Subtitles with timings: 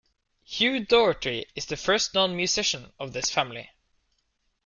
[0.43, 3.69] Hugh Doherty is the first known musician of this family.